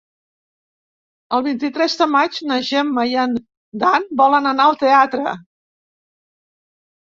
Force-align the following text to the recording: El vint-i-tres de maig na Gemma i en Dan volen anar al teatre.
El 1.37 1.43
vint-i-tres 1.47 1.97
de 1.99 2.07
maig 2.13 2.39
na 2.53 2.57
Gemma 2.71 3.05
i 3.13 3.15
en 3.25 3.37
Dan 3.85 4.09
volen 4.25 4.51
anar 4.55 4.69
al 4.73 4.83
teatre. 4.83 5.37